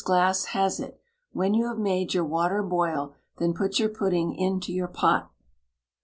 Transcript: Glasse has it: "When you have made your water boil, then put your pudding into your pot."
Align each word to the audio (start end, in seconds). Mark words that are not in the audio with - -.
Glasse 0.03 0.45
has 0.45 0.79
it: 0.79 0.99
"When 1.31 1.53
you 1.53 1.67
have 1.67 1.77
made 1.77 2.15
your 2.15 2.25
water 2.25 2.63
boil, 2.63 3.13
then 3.37 3.53
put 3.53 3.77
your 3.77 3.89
pudding 3.89 4.33
into 4.33 4.73
your 4.73 4.87
pot." 4.87 5.29